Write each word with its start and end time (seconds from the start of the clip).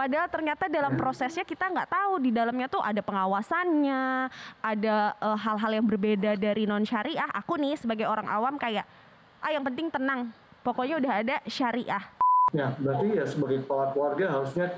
Padahal 0.00 0.32
ternyata 0.32 0.64
dalam 0.72 0.96
prosesnya 0.96 1.44
kita 1.44 1.68
nggak 1.68 1.92
tahu 1.92 2.24
di 2.24 2.32
dalamnya 2.32 2.72
tuh 2.72 2.80
ada 2.80 3.04
pengawasannya, 3.04 4.32
ada 4.64 4.96
eh, 5.12 5.38
hal-hal 5.44 5.76
yang 5.76 5.84
berbeda 5.84 6.40
dari 6.40 6.64
non 6.64 6.88
syariah. 6.88 7.28
Aku 7.36 7.60
nih 7.60 7.76
sebagai 7.76 8.08
orang 8.08 8.24
awam 8.24 8.56
kayak, 8.56 8.88
ah 9.44 9.52
yang 9.52 9.60
penting 9.60 9.92
tenang. 9.92 10.32
Pokoknya 10.64 11.04
udah 11.04 11.12
ada 11.20 11.36
syariah. 11.44 12.00
Ya, 12.56 12.72
berarti 12.80 13.12
ya 13.12 13.28
sebagai 13.28 13.60
kepala 13.60 13.92
keluarga 13.92 14.40
harusnya 14.40 14.72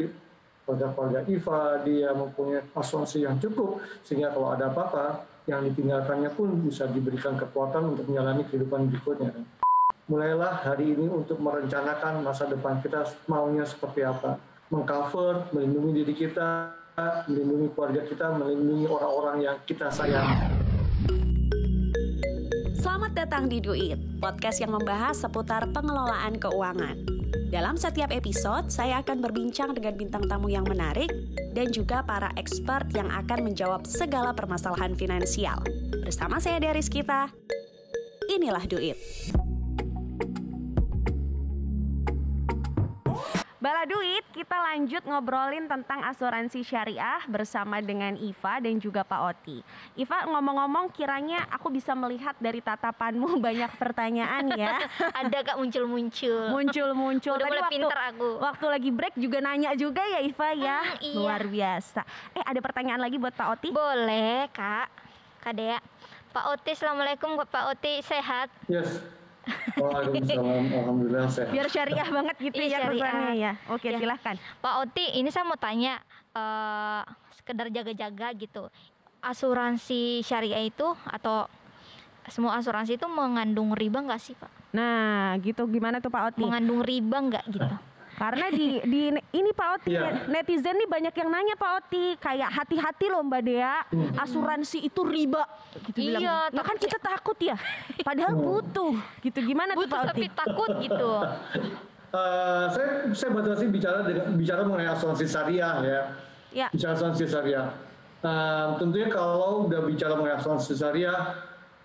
pada 0.66 0.90
keluarga 0.90 1.21
Iva 1.31 1.61
dia 1.87 2.11
mempunyai 2.11 2.67
asuransi 2.75 3.23
yang 3.23 3.39
cukup 3.39 3.79
sehingga 4.03 4.35
kalau 4.35 4.51
ada 4.51 4.75
apa-apa 4.75 5.23
yang 5.47 5.63
ditinggalkannya 5.71 6.35
pun 6.35 6.51
bisa 6.67 6.91
diberikan 6.91 7.39
kekuatan 7.39 7.95
untuk 7.95 8.11
menjalani 8.11 8.43
kehidupan 8.51 8.91
berikutnya. 8.91 9.39
Mulailah 10.11 10.67
hari 10.67 10.99
ini 10.99 11.07
untuk 11.07 11.39
merencanakan 11.39 12.27
masa 12.27 12.51
depan 12.51 12.83
kita 12.83 13.07
maunya 13.31 13.63
seperti 13.63 14.03
apa, 14.03 14.51
mengcover, 14.73 15.53
melindungi 15.53 16.01
diri 16.01 16.15
kita, 16.16 16.73
melindungi 17.29 17.69
keluarga 17.77 18.03
kita, 18.09 18.27
melindungi 18.41 18.89
orang-orang 18.89 19.37
yang 19.45 19.57
kita 19.69 19.93
sayang. 19.93 20.49
Selamat 22.80 23.13
datang 23.13 23.53
di 23.53 23.61
Duit, 23.61 24.01
podcast 24.16 24.65
yang 24.65 24.73
membahas 24.73 25.21
seputar 25.21 25.69
pengelolaan 25.77 26.41
keuangan. 26.41 27.05
Dalam 27.53 27.77
setiap 27.77 28.09
episode, 28.09 28.73
saya 28.73 29.05
akan 29.05 29.21
berbincang 29.21 29.77
dengan 29.77 29.93
bintang 29.93 30.25
tamu 30.25 30.49
yang 30.49 30.65
menarik 30.65 31.13
dan 31.52 31.69
juga 31.69 32.01
para 32.01 32.33
expert 32.41 32.89
yang 32.97 33.13
akan 33.13 33.45
menjawab 33.45 33.85
segala 33.85 34.33
permasalahan 34.33 34.97
finansial. 34.97 35.61
Bersama 36.01 36.41
saya 36.41 36.57
Deris 36.65 36.89
kita, 36.89 37.29
inilah 38.33 38.65
Duit. 38.65 38.97
Bala 43.73 43.89
Duit, 43.89 44.21
kita 44.37 44.53
lanjut 44.53 45.01
ngobrolin 45.01 45.65
tentang 45.65 46.05
asuransi 46.05 46.61
syariah 46.61 47.25
bersama 47.25 47.80
dengan 47.80 48.13
Iva 48.21 48.61
dan 48.61 48.77
juga 48.77 49.01
Pak 49.01 49.21
Oti. 49.33 49.65
Iva, 49.96 50.29
ngomong-ngomong 50.29 50.93
kiranya 50.93 51.49
aku 51.49 51.73
bisa 51.73 51.96
melihat 51.96 52.37
dari 52.37 52.61
tatapanmu 52.61 53.41
banyak 53.49 53.73
pertanyaan 53.80 54.52
ya. 54.61 54.77
ada 55.24 55.38
kak 55.41 55.57
muncul-muncul. 55.57 56.52
Muncul-muncul. 56.52 57.33
Udah 57.33 57.49
Tadi 57.49 57.57
mulai 57.57 57.65
waktu, 57.65 57.73
pinter 57.80 58.01
aku. 58.13 58.29
waktu 58.45 58.66
lagi 58.69 58.91
break 58.93 59.16
juga 59.16 59.38
nanya 59.41 59.73
juga 59.73 60.05
ya 60.05 60.21
Iva 60.21 60.51
ya. 60.52 60.79
Hmm, 60.93 61.01
iya. 61.01 61.16
Luar 61.16 61.43
biasa. 61.49 62.01
Eh 62.37 62.45
ada 62.45 62.61
pertanyaan 62.61 63.01
lagi 63.01 63.16
buat 63.16 63.33
Pak 63.33 63.49
Oti? 63.57 63.68
Boleh 63.73 64.52
kak, 64.52 64.92
kak 65.48 65.52
Dea. 65.56 65.80
Pak 66.28 66.44
Oti, 66.61 66.77
assalamualaikum 66.77 67.41
Pak 67.48 67.64
Oti, 67.72 68.05
sehat? 68.05 68.52
Yes. 68.68 69.21
Waalaikumsalam. 69.76 70.64
Alhamdulillah 70.70 71.26
sehat. 71.28 71.50
Biar 71.50 71.66
syariah 71.66 72.08
banget 72.08 72.36
gitu 72.38 72.60
Iya, 72.62 72.78
ya 72.92 73.12
ya. 73.34 73.52
Oke 73.68 73.90
Ya. 73.90 73.98
silahkan. 73.98 74.36
Pak 74.62 74.74
Oti, 74.86 75.04
ini 75.18 75.28
saya 75.28 75.44
mau 75.48 75.58
tanya, 75.58 75.98
eh 76.32 77.02
sekedar 77.34 77.66
jaga-jaga 77.68 78.30
gitu. 78.38 78.70
Asuransi 79.22 80.22
syariah 80.22 80.66
itu 80.66 80.86
atau 81.06 81.46
semua 82.30 82.54
asuransi 82.54 82.94
itu 82.94 83.06
mengandung 83.10 83.74
riba 83.74 83.98
nggak 83.98 84.20
sih 84.22 84.34
Pak? 84.38 84.74
Nah 84.74 85.34
gitu 85.42 85.66
gimana 85.66 85.98
tuh 85.98 86.10
Pak 86.10 86.34
Oti? 86.34 86.42
Mengandung 86.42 86.82
riba 86.82 87.18
nggak 87.18 87.44
gitu? 87.50 87.74
Karena 88.12 88.46
di 88.48 88.78
di 88.84 89.00
ini 89.10 89.50
Pak 89.50 89.68
Oti 89.77 89.91
Iya. 89.91 90.28
netizen 90.28 90.77
nih 90.77 90.86
banyak 90.86 91.14
yang 91.14 91.28
nanya 91.28 91.55
Pak 91.56 91.70
Oti 91.80 92.14
kayak 92.16 92.50
hati-hati 92.52 93.06
loh 93.08 93.24
Mbak 93.24 93.42
Dea 93.42 93.77
asuransi 94.14 94.84
itu 94.84 95.00
riba 95.02 95.42
gitu 95.82 95.98
Iya, 95.98 96.20
bilang. 96.20 96.52
Lah 96.52 96.64
kan 96.64 96.77
kita 96.77 96.96
takut 96.96 97.34
ya. 97.36 97.56
Padahal 98.00 98.34
butuh 98.34 98.94
gitu 99.20 99.38
gimana 99.42 99.72
tuh 99.72 99.84
Butuh 99.84 99.90
Pak 99.90 100.00
Oti? 100.02 100.10
tapi 100.12 100.27
takut 100.30 100.70
gitu. 100.80 101.12
Eh, 102.12 102.64
saya 102.68 103.08
saya 103.16 103.33
batasi 103.33 103.72
bicara 103.72 104.05
dengan 104.05 104.36
bicara 104.36 104.60
mengenai 104.68 104.92
asuransi 104.92 105.24
syariah 105.24 105.80
ya. 105.80 106.00
Ya. 106.52 106.66
Bicara 106.68 106.92
asuransi 106.92 107.24
syariah. 107.24 107.72
Nah, 108.20 108.77
tentunya 108.77 109.08
kalau 109.08 109.64
udah 109.64 109.80
bicara 109.88 110.20
mengenai 110.20 110.36
asuransi 110.36 110.77
syariah 110.77 111.16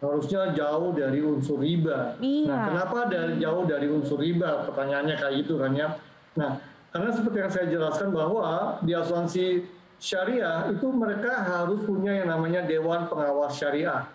harusnya 0.04 0.52
jauh 0.52 0.92
dari 0.92 1.24
unsur 1.24 1.64
riba. 1.64 2.20
Iya. 2.20 2.52
Nah, 2.52 2.60
kenapa 2.68 3.00
dari 3.08 3.40
jauh 3.40 3.64
dari 3.64 3.88
unsur 3.88 4.20
riba? 4.20 4.68
Pertanyaannya 4.68 5.16
kayak 5.16 5.34
gitu 5.48 5.64
kan 5.64 5.72
ya. 5.72 5.96
Nah, 6.38 6.62
karena 6.94 7.10
seperti 7.10 7.38
yang 7.42 7.52
saya 7.52 7.68
jelaskan 7.68 8.14
bahwa 8.14 8.78
di 8.86 8.94
asuransi 8.94 9.66
syariah 9.98 10.70
itu 10.70 10.88
mereka 10.94 11.42
harus 11.42 11.82
punya 11.84 12.14
yang 12.14 12.30
namanya 12.30 12.62
dewan 12.64 13.10
pengawas 13.10 13.58
syariah. 13.58 14.06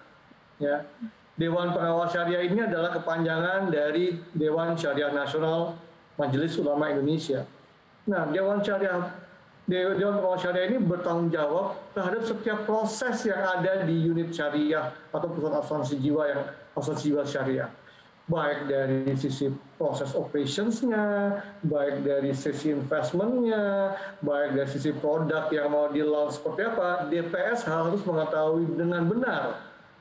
Ya. 0.62 0.86
Dewan 1.34 1.74
pengawas 1.74 2.14
syariah 2.14 2.46
ini 2.46 2.62
adalah 2.62 2.94
kepanjangan 2.94 3.72
dari 3.72 4.20
Dewan 4.36 4.78
Syariah 4.78 5.10
Nasional 5.10 5.74
Majelis 6.14 6.54
Ulama 6.60 6.92
Indonesia. 6.92 7.42
Nah, 8.06 8.28
Dewan 8.30 8.62
Syariah 8.62 9.00
De- 9.62 9.94
Dewan 9.94 10.18
Pengawas 10.18 10.42
Syariah 10.42 10.66
ini 10.74 10.78
bertanggung 10.82 11.30
jawab 11.30 11.78
terhadap 11.94 12.22
setiap 12.26 12.66
proses 12.66 13.16
yang 13.26 13.42
ada 13.42 13.86
di 13.86 13.94
unit 14.10 14.34
syariah 14.34 14.90
atau 15.14 15.26
perusahaan 15.30 15.62
asuransi 15.62 16.02
jiwa 16.02 16.22
yang 16.26 16.42
asuransi 16.74 17.04
jiwa 17.10 17.22
syariah. 17.22 17.68
Baik 18.30 18.70
dari 18.70 19.12
sisi 19.18 19.50
proses 19.74 20.14
operationsnya, 20.14 21.36
baik 21.66 22.06
dari 22.06 22.30
sisi 22.30 22.70
investmentnya, 22.70 23.98
baik 24.22 24.54
dari 24.54 24.70
sisi 24.70 24.94
produk 24.94 25.50
yang 25.50 25.74
mau 25.74 25.90
di 25.90 26.06
launch 26.06 26.38
seperti 26.38 26.62
apa, 26.70 27.10
DPS 27.10 27.66
harus 27.66 27.98
mengetahui 28.06 28.78
dengan 28.78 29.02
benar 29.10 29.42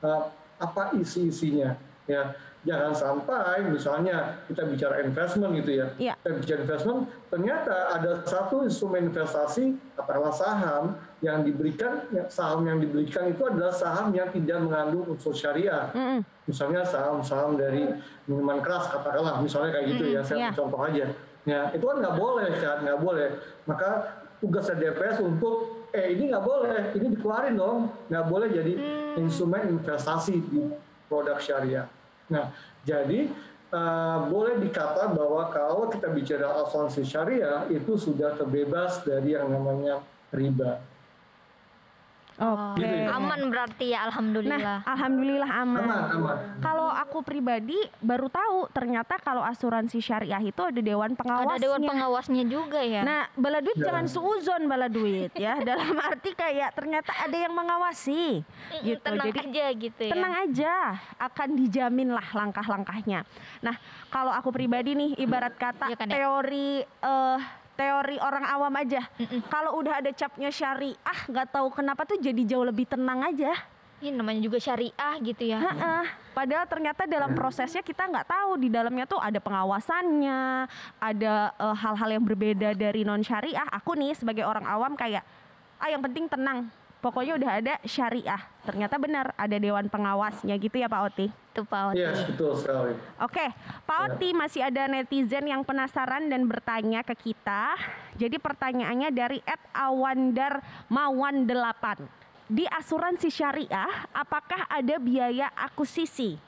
uh, 0.06 0.30
apa 0.62 0.94
isi-isinya. 0.94 1.74
Ya, 2.06 2.34
jangan 2.62 2.94
sampai 2.94 3.66
misalnya 3.66 4.38
kita 4.46 4.62
bicara 4.70 5.02
investment 5.02 5.50
gitu 5.58 5.82
ya, 5.82 5.86
Iya. 5.98 6.14
kita 6.22 6.30
bicara 6.38 6.58
investment, 6.62 7.00
ternyata 7.26 7.74
ada 7.90 8.22
satu 8.22 8.62
instrumen 8.62 9.10
investasi, 9.10 9.74
katakanlah 9.98 10.30
saham, 10.30 10.84
yang 11.22 11.42
diberikan, 11.42 12.06
ya, 12.14 12.26
saham 12.30 12.62
yang 12.62 12.78
diberikan 12.78 13.26
itu 13.30 13.42
adalah 13.46 13.74
saham 13.74 14.14
yang 14.14 14.30
tidak 14.30 14.62
mengandung 14.62 15.10
unsur 15.10 15.34
syariah. 15.34 15.90
Mm-mm. 15.90 16.22
Misalnya 16.46 16.86
saham-saham 16.86 17.58
dari 17.58 17.86
minuman 18.30 18.62
keras, 18.62 18.90
katakanlah, 18.90 19.42
misalnya 19.42 19.74
kayak 19.74 19.86
gitu 19.98 20.04
ya, 20.14 20.20
saya 20.22 20.38
iya. 20.38 20.50
contoh 20.54 20.80
aja. 20.82 21.06
Ya, 21.42 21.60
itu 21.74 21.82
kan 21.82 21.96
nggak 21.98 22.14
boleh 22.14 22.50
kan, 22.62 22.86
nggak 22.86 23.00
boleh. 23.02 23.28
Maka 23.66 24.22
tugas 24.38 24.70
DPS 24.70 25.18
untuk, 25.18 25.90
eh 25.90 26.14
ini 26.14 26.30
nggak 26.30 26.46
boleh, 26.46 26.94
ini 26.94 27.06
dikeluarin 27.18 27.58
dong, 27.58 27.90
nggak 28.06 28.26
boleh 28.30 28.48
jadi 28.54 28.74
instrumen 29.18 29.66
investasi 29.78 30.38
di 30.38 30.70
produk 31.10 31.38
syariah. 31.42 31.86
Nah, 32.32 32.48
jadi 32.88 33.28
eh, 33.72 34.18
boleh 34.32 34.56
dikata 34.64 35.12
bahwa 35.12 35.52
kalau 35.52 35.92
kita 35.92 36.08
bicara 36.08 36.64
asuransi 36.64 37.04
syariah 37.04 37.68
itu 37.68 38.00
sudah 38.00 38.32
terbebas 38.34 39.04
dari 39.04 39.36
yang 39.36 39.52
namanya 39.52 40.00
riba. 40.32 40.80
Oke. 42.38 42.80
Gitu 42.80 42.94
ya. 42.96 43.08
Aman 43.12 43.40
berarti 43.48 43.86
ya, 43.92 43.98
alhamdulillah. 44.08 44.58
Nah, 44.60 44.78
alhamdulillah 44.88 45.50
aman. 45.52 45.80
Aman, 45.84 46.02
aman. 46.16 46.36
Kalau 46.58 46.88
aku 46.88 47.18
pribadi 47.20 47.76
baru 48.00 48.32
tahu 48.32 48.72
ternyata 48.72 49.20
kalau 49.20 49.44
asuransi 49.44 50.00
syariah 50.00 50.40
itu 50.40 50.62
ada 50.62 50.80
dewan 50.80 51.12
pengawasnya. 51.12 51.56
Ada 51.56 51.62
dewan 51.62 51.82
pengawasnya 51.84 52.42
juga 52.48 52.80
ya. 52.80 53.02
Nah, 53.04 53.22
bala 53.36 53.60
duit 53.60 53.76
Ya. 53.76 53.88
jangan 53.88 54.06
suuzon 54.06 54.62
bala 54.64 54.86
duit 54.88 55.32
ya. 55.34 55.58
Dalam 55.60 55.96
arti 55.98 56.32
kayak 56.32 56.76
ternyata 56.76 57.10
ada 57.16 57.36
yang 57.36 57.52
mengawasi 57.52 58.40
gitu. 58.80 59.00
tenang 59.02 59.28
Jadi 59.32 59.40
aja 59.48 59.66
gitu 59.72 60.02
ya. 60.08 60.12
tenang 60.12 60.34
aja, 60.38 60.74
akan 61.18 61.48
dijamin 61.56 62.08
lah 62.10 62.26
langkah-langkahnya. 62.32 63.24
Nah, 63.60 63.76
kalau 64.08 64.32
aku 64.32 64.52
pribadi 64.52 64.92
nih 64.92 65.10
ibarat 65.18 65.54
kata 65.56 65.88
Iya 65.92 65.96
kan, 65.96 66.08
ya? 66.08 66.14
teori 66.16 66.70
eh 66.82 67.38
teori 67.82 68.16
orang 68.22 68.46
awam 68.46 68.74
aja. 68.78 69.02
Kalau 69.50 69.82
udah 69.82 69.98
ada 69.98 70.14
capnya 70.14 70.54
syariah, 70.54 71.18
nggak 71.26 71.50
tahu 71.50 71.74
kenapa 71.74 72.06
tuh 72.06 72.22
jadi 72.22 72.42
jauh 72.46 72.62
lebih 72.62 72.86
tenang 72.86 73.26
aja. 73.26 73.58
Ini 74.02 74.18
namanya 74.18 74.42
juga 74.42 74.58
syariah 74.58 75.14
gitu 75.22 75.46
ya. 75.46 75.62
Heeh. 75.62 76.04
Padahal 76.34 76.66
ternyata 76.66 77.06
dalam 77.06 77.38
prosesnya 77.38 77.86
kita 77.86 78.10
nggak 78.10 78.26
tahu 78.26 78.58
di 78.58 78.66
dalamnya 78.66 79.06
tuh 79.06 79.18
ada 79.18 79.38
pengawasannya, 79.38 80.66
ada 80.98 81.34
eh, 81.54 81.76
hal-hal 81.78 82.18
yang 82.18 82.24
berbeda 82.26 82.74
dari 82.74 83.06
non 83.06 83.22
syariah. 83.22 83.66
Aku 83.70 83.94
nih 83.94 84.14
sebagai 84.18 84.42
orang 84.42 84.66
awam 84.66 84.98
kayak, 84.98 85.22
ah 85.78 85.86
yang 85.90 86.02
penting 86.02 86.26
tenang. 86.26 86.66
Pokoknya 87.02 87.34
udah 87.34 87.50
ada 87.58 87.74
syariah. 87.82 88.38
Ternyata 88.62 88.94
benar 88.94 89.34
ada 89.34 89.56
dewan 89.58 89.90
pengawasnya 89.90 90.54
gitu 90.54 90.78
ya 90.78 90.86
Pak 90.86 91.02
Oti. 91.10 91.26
Itu 91.26 91.66
Pak 91.66 91.82
Oti. 91.90 91.98
Yes, 91.98 92.22
betul 92.30 92.54
sekali. 92.54 92.94
Oke, 93.18 93.50
Pak 93.82 93.98
Oti 94.06 94.30
masih 94.30 94.62
ada 94.62 94.86
netizen 94.86 95.50
yang 95.50 95.66
penasaran 95.66 96.30
dan 96.30 96.46
bertanya 96.46 97.02
ke 97.02 97.18
kita. 97.18 97.74
Jadi 98.14 98.38
pertanyaannya 98.38 99.10
dari 99.10 99.42
Ed 99.42 99.58
Awandar 99.74 100.62
Mawan 100.86 101.42
8. 101.42 102.22
Di 102.46 102.70
asuransi 102.70 103.34
syariah, 103.34 104.06
apakah 104.14 104.70
ada 104.70 104.94
biaya 105.02 105.50
akuisisi? 105.58 106.38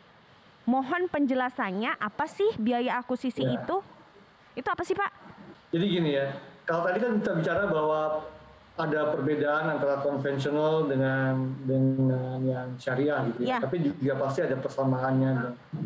Mohon 0.71 1.11
penjelasannya, 1.11 1.99
apa 1.99 2.31
sih 2.31 2.55
biaya 2.57 3.03
akuisisi 3.03 3.43
Ya. 3.43 3.59
itu? 3.59 3.83
Itu 4.55 4.69
apa 4.71 4.87
sih 4.87 4.95
Pak? 4.95 5.11
Jadi 5.75 5.85
gini 5.91 6.15
ya, 6.15 6.31
kalau 6.63 6.87
tadi 6.87 7.03
kan 7.03 7.19
kita 7.19 7.33
bicara 7.43 7.67
bahwa 7.67 8.23
ada 8.75 9.15
perbedaan 9.15 9.79
antara 9.79 10.03
konvensional 10.03 10.91
dengan 10.91 11.39
dengan 11.63 12.43
yang 12.43 12.75
syariah 12.75 13.23
gitu 13.31 13.47
Ya. 13.47 13.57
ya. 13.57 13.59
Tapi 13.63 13.77
juga 13.87 14.15
pasti 14.19 14.41
ada 14.43 14.57
persamaannya 14.59 15.31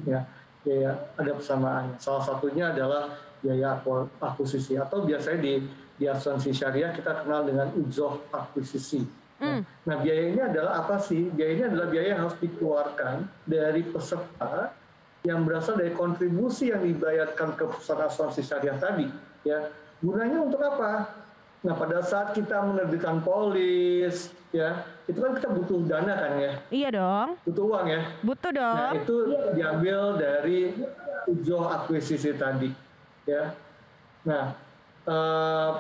ya. 0.09 0.21
Ya, 0.65 0.93
ada 1.17 1.33
persamaannya. 1.37 1.97
Salah 2.01 2.25
satunya 2.25 2.73
adalah 2.73 3.13
biaya 3.41 3.77
aku- 3.77 4.09
akuisisi 4.21 4.75
atau 4.77 5.05
biasanya 5.05 5.41
di 5.41 5.55
di 5.99 6.05
asuransi 6.07 6.51
syariah 6.55 6.95
kita 6.95 7.25
kenal 7.25 7.43
dengan 7.45 7.69
ujoh 7.75 8.31
akuisisi. 8.31 9.03
Hmm. 9.39 9.63
Nah, 9.87 9.97
biaya 10.03 10.35
ini 10.35 10.41
adalah 10.43 10.83
apa 10.83 10.99
sih? 10.99 11.31
Biaya 11.31 11.53
ini 11.55 11.65
adalah 11.71 11.87
biaya 11.87 12.09
yang 12.17 12.21
harus 12.27 12.39
dikeluarkan 12.43 13.17
dari 13.47 13.83
peserta 13.87 14.75
yang 15.23 15.43
berasal 15.47 15.75
dari 15.79 15.95
kontribusi 15.95 16.71
yang 16.71 16.83
dibayarkan 16.83 17.55
ke 17.55 17.65
perusahaan 17.67 18.07
asuransi 18.07 18.43
syariah 18.43 18.79
tadi. 18.79 19.07
Ya, 19.47 19.71
gunanya 20.03 20.43
untuk 20.43 20.63
apa? 20.63 21.07
Nah, 21.69 21.77
pada 21.77 22.01
saat 22.01 22.33
kita 22.33 22.65
menerbitkan 22.65 23.21
polis, 23.21 24.33
ya, 24.57 24.89
itu 25.05 25.21
kan 25.21 25.37
kita 25.37 25.53
butuh 25.53 25.85
dana 25.85 26.17
kan 26.17 26.33
ya, 26.41 26.53
Iya 26.73 26.89
dong. 26.97 27.29
butuh 27.45 27.65
uang 27.69 27.87
ya. 27.93 28.01
Butuh 28.25 28.51
Nah, 28.57 28.65
dong. 28.89 28.93
itu 29.05 29.17
diambil 29.53 30.17
dari 30.17 30.73
ujoh 31.29 31.69
akuisisi 31.69 32.33
tadi, 32.41 32.73
ya. 33.29 33.53
Nah, 34.25 34.57
eh, 35.05 35.71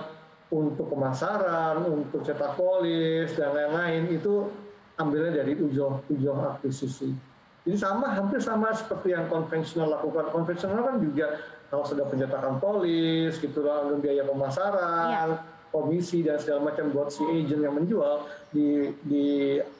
untuk 0.52 0.92
pemasaran, 0.92 1.80
untuk 1.80 2.20
cetak 2.20 2.52
polis 2.52 3.32
dan 3.32 3.56
lain-lain 3.56 4.12
itu 4.12 4.44
ambilnya 4.92 5.40
dari 5.40 5.56
ujoh 5.56 6.04
ujoh 6.12 6.36
akuisisi. 6.52 7.16
Jadi 7.64 7.76
sama, 7.80 8.12
hampir 8.12 8.44
sama 8.44 8.76
seperti 8.76 9.16
yang 9.16 9.24
konvensional 9.32 9.96
lakukan. 9.96 10.28
Konvensional 10.36 10.84
kan 10.84 11.00
juga 11.00 11.32
kalau 11.72 11.84
sudah 11.84 12.04
pencetakan 12.04 12.60
polis, 12.60 13.40
gitu 13.40 13.64
lalu 13.64 14.04
biaya 14.04 14.24
pemasaran, 14.28 15.36
komisi 15.68 16.20
dan 16.20 16.36
segala 16.36 16.66
macam 16.66 16.88
buat 16.88 17.08
si 17.08 17.22
agent 17.22 17.60
yang 17.60 17.74
menjual 17.74 18.24
di 18.48 18.66
di 19.02 19.24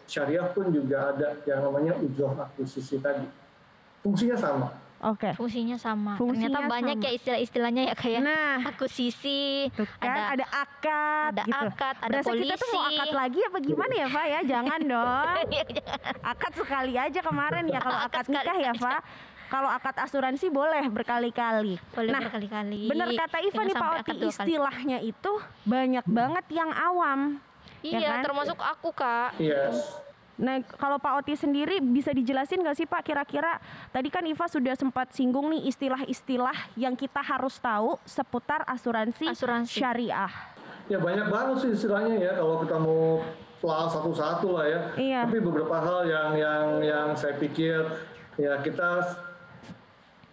syariah 0.05 0.47
pun 0.49 0.69
juga 0.69 1.11
ada 1.11 1.37
yang 1.43 1.61
namanya 1.63 1.97
ujoh 1.97 2.33
akuisisi 2.35 2.99
tadi. 2.99 3.25
Fungsinya 3.99 4.35
sama. 4.35 4.69
Oke. 5.01 5.31
Fungsinya 5.33 5.79
sama. 5.79 6.15
Fungsinya 6.15 6.59
Ternyata 6.59 6.71
banyak 6.71 6.97
sama. 6.97 7.07
ya 7.07 7.11
istilah-istilahnya 7.15 7.83
ya 7.87 7.95
kayak 7.95 8.21
Nah. 8.21 8.57
akuisisi, 8.67 9.71
kan 9.97 10.35
ada, 10.35 10.45
akad 10.49 11.33
ada 11.33 11.43
gitu. 11.45 11.67
akad, 11.71 11.95
ada 11.97 12.11
Berasa 12.11 12.31
kita 12.33 12.55
tuh 12.57 12.69
mau 12.69 12.83
polisi. 12.83 12.97
akad 12.97 13.09
lagi 13.13 13.41
apa 13.41 13.59
gimana 13.61 13.95
ya 13.95 14.07
Pak 14.09 14.27
ya? 14.27 14.41
Jangan 14.45 14.81
dong. 14.91 15.37
akad 16.21 16.53
sekali 16.53 16.95
aja 16.95 17.21
kemarin 17.21 17.65
ya 17.65 17.79
kalau 17.85 17.99
Akad 18.01 18.27
akad 18.27 18.27
nikah 18.29 18.59
ya. 18.59 18.73
Pak. 18.75 19.01
Kalau 19.49 19.67
akad 19.67 19.97
asuransi 19.97 20.47
boleh 20.49 20.85
berkali-kali. 20.87 21.81
boleh 21.91 22.11
nah, 22.13 22.21
berkali-kali. 22.23 22.85
bener 22.87 23.09
kata 23.11 23.39
Iva 23.41 23.53
Jangan 23.55 23.65
nih 23.65 23.75
Pak 23.75 23.89
Oti, 23.91 23.97
dua 23.97 24.05
kali. 24.05 24.29
istilahnya 24.29 24.99
itu 25.01 25.33
banyak 25.65 26.05
banget 26.07 26.47
yang 26.51 26.71
awam. 26.71 27.21
ya 27.81 27.97
Iya, 27.97 28.09
kan? 28.11 28.23
termasuk 28.23 28.59
aku 28.59 28.89
kak. 28.91 29.39
Yes. 29.39 30.05
Nah, 30.37 30.55
kalau 30.73 30.99
Pak 30.99 31.19
Oti 31.19 31.35
sendiri 31.35 31.81
bisa 31.81 32.13
dijelasin 32.13 32.61
nggak 32.61 32.77
sih 32.77 32.87
Pak 32.87 33.03
kira-kira 33.03 33.59
tadi 33.89 34.07
kan 34.07 34.23
Iva 34.23 34.47
sudah 34.47 34.75
sempat 34.75 35.11
singgung 35.11 35.51
nih 35.51 35.67
istilah-istilah 35.67 36.55
yang 36.75 36.95
kita 36.95 37.19
harus 37.19 37.59
tahu 37.59 37.99
seputar 38.05 38.63
asuransi, 38.65 39.27
Asuransi. 39.29 39.79
syariah. 39.79 40.31
Ya 40.87 40.97
banyak 40.97 41.27
banget 41.27 41.57
sih 41.61 41.71
istilahnya 41.75 42.17
ya 42.19 42.33
kalau 42.35 42.63
kita 42.63 42.77
mau 42.77 43.25
telah 43.59 43.91
satu-satu 43.91 44.47
lah 44.53 44.65
ya. 44.65 44.81
Iya. 44.95 45.21
Tapi 45.27 45.39
beberapa 45.41 45.75
hal 45.75 46.01
yang 46.05 46.31
yang 46.35 46.65
yang 46.83 47.09
saya 47.13 47.35
pikir 47.35 47.83
ya 48.39 48.63
kita 48.63 49.03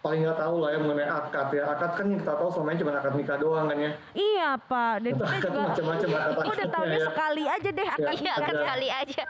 paling 0.06 0.22
nggak 0.22 0.38
tahu 0.38 0.54
lah 0.62 0.68
ya 0.70 0.78
mengenai 0.78 1.10
akad 1.10 1.48
ya. 1.50 1.62
Akad 1.66 1.90
kan 1.98 2.04
yang 2.06 2.20
kita 2.22 2.34
tahu 2.38 2.48
selama 2.54 2.70
ini 2.70 2.78
cuma 2.78 2.90
akad 2.94 3.14
nikah 3.18 3.38
doang 3.42 3.66
kan 3.66 3.78
ya. 3.82 3.90
Iya 4.14 4.50
Pak, 4.54 4.94
dan 5.02 5.10
kita 5.10 5.24
akad 5.26 5.42
juga 5.42 5.58
macam-macam 5.66 6.08
akad 6.14 6.30
udah 6.30 6.46
akadnya 6.46 6.66
tahunya 6.70 6.94
ya. 6.94 7.06
sekali 7.10 7.42
aja 7.50 7.68
deh 7.74 7.88
akad 7.90 8.14
Iya 8.14 8.34
kan 8.38 8.46
ada. 8.46 8.60
sekali 8.62 8.88
aja, 8.88 9.22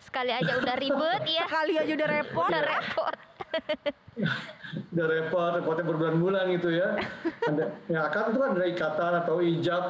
sekali 0.00 0.30
aja 0.32 0.52
udah 0.56 0.74
ribet 0.80 1.22
ya. 1.28 1.44
sekali 1.44 1.72
aja 1.76 1.92
udah 1.92 2.08
repot. 2.08 2.48
Udah 2.48 2.64
repot. 2.64 3.14
Udah 4.96 5.06
repot, 5.06 5.52
repotnya 5.60 5.84
berbulan-bulan 5.86 6.44
gitu 6.56 6.72
ya. 6.72 6.96
Ada, 7.46 7.64
ya 7.86 8.00
akad 8.08 8.32
itu 8.32 8.38
kan 8.40 8.50
ada 8.56 8.66
ikatan 8.66 9.12
atau 9.22 9.36
ijab, 9.38 9.84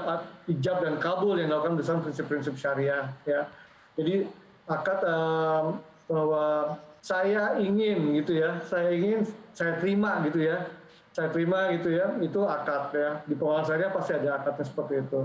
ijab 0.50 0.76
dan 0.82 0.94
kabul 0.98 1.38
yang 1.38 1.48
dilakukan 1.48 1.78
berdasarkan 1.78 2.02
prinsip-prinsip 2.04 2.54
syariah 2.58 3.06
ya. 3.24 3.46
Jadi 3.96 4.26
akad 4.66 4.98
em, 5.06 5.64
bahwa 6.10 6.76
saya 7.00 7.54
ingin 7.62 8.18
gitu 8.18 8.34
ya, 8.34 8.60
saya 8.66 8.92
ingin 8.92 9.24
saya 9.56 9.80
terima 9.80 10.20
gitu 10.28 10.44
ya, 10.44 10.68
saya 11.16 11.32
terima 11.32 11.72
gitu 11.72 11.88
ya, 11.88 12.12
itu 12.20 12.40
akad 12.44 12.92
ya. 12.92 13.24
Di 13.24 13.32
pengelolaan 13.32 13.64
syariah 13.64 13.88
pasti 13.88 14.12
ada 14.12 14.36
akadnya 14.36 14.64
seperti 14.68 14.94
itu. 15.00 15.20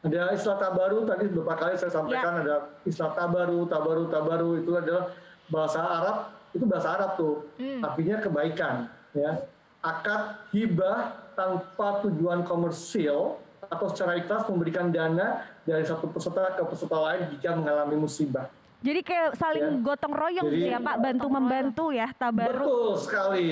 Ada 0.00 0.32
istilah 0.36 0.58
tabaru 0.60 1.04
tadi 1.08 1.24
beberapa 1.32 1.56
kali 1.56 1.80
saya 1.80 1.92
sampaikan 1.92 2.44
ada 2.44 2.76
istilah 2.84 3.16
tabaru, 3.16 3.64
tabaru, 3.68 4.04
tabaru 4.12 4.50
itu 4.60 4.72
adalah 4.76 5.12
bahasa 5.48 5.80
Arab 5.80 6.16
itu 6.52 6.64
bahasa 6.68 6.88
Arab 6.92 7.10
tuh. 7.16 7.48
Artinya 7.80 8.20
kebaikan 8.20 8.92
ya. 9.16 9.48
Akad 9.80 10.44
hibah 10.52 11.32
tanpa 11.32 12.04
tujuan 12.04 12.44
komersil 12.44 13.40
atau 13.64 13.86
secara 13.88 14.20
ikhlas 14.20 14.44
memberikan 14.52 14.92
dana 14.92 15.40
dari 15.64 15.88
satu 15.88 16.04
peserta 16.12 16.52
ke 16.52 16.62
peserta 16.68 17.00
lain 17.00 17.32
jika 17.32 17.56
mengalami 17.56 17.96
musibah. 17.96 18.52
Jadi 18.80 19.00
kayak 19.04 19.36
saling 19.36 19.66
Ya. 19.76 19.82
gotong 19.84 20.14
royong 20.16 20.48
Jadi- 20.48 20.56
gitu 20.56 20.66
ya 20.72 20.80
Pak, 20.80 20.96
bantu 20.98 21.26
membantu 21.28 21.84
ya, 21.92 22.08
tabaru. 22.16 22.64
Betul 22.64 22.88
sekali, 22.96 23.48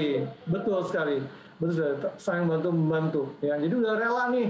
betul 0.49 0.79
sekali, 0.89 1.17
betul 1.61 1.73
sekali. 1.75 1.97
Saling 2.17 2.45
bantu 2.49 2.69
membantu. 2.73 3.23
Ya, 3.39 3.61
jadi 3.61 3.75
udah 3.77 3.95
rela 3.95 4.25
nih. 4.33 4.49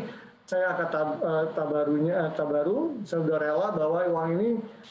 Saya 0.48 0.72
akan 0.72 0.86
tab, 0.88 1.08
eh, 1.20 1.44
tabarunya 1.52 2.14
eh, 2.18 2.30
tabaru, 2.32 3.04
saya 3.04 3.20
udah 3.20 3.36
rela 3.36 3.68
bahwa 3.68 4.00
uang 4.00 4.28
ini 4.32 4.48